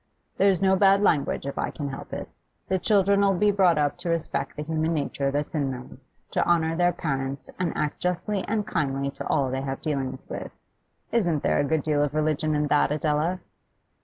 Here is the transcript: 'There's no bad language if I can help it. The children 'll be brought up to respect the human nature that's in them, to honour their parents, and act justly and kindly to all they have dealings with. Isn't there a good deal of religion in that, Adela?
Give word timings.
'There's 0.37 0.63
no 0.63 0.75
bad 0.75 1.03
language 1.03 1.45
if 1.45 1.59
I 1.59 1.69
can 1.69 1.89
help 1.89 2.11
it. 2.11 2.27
The 2.69 2.79
children 2.79 3.23
'll 3.23 3.35
be 3.37 3.51
brought 3.51 3.77
up 3.77 3.97
to 3.99 4.09
respect 4.09 4.55
the 4.55 4.63
human 4.63 4.95
nature 4.95 5.29
that's 5.29 5.53
in 5.53 5.69
them, 5.69 6.01
to 6.31 6.43
honour 6.43 6.75
their 6.75 6.91
parents, 6.91 7.51
and 7.59 7.71
act 7.77 7.99
justly 7.99 8.43
and 8.47 8.65
kindly 8.65 9.11
to 9.11 9.27
all 9.27 9.51
they 9.51 9.61
have 9.61 9.79
dealings 9.83 10.25
with. 10.27 10.51
Isn't 11.11 11.43
there 11.43 11.59
a 11.59 11.63
good 11.63 11.83
deal 11.83 12.01
of 12.01 12.15
religion 12.15 12.55
in 12.55 12.65
that, 12.65 12.91
Adela? 12.91 13.41